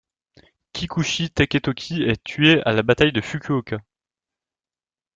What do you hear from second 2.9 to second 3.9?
de Fukuoka.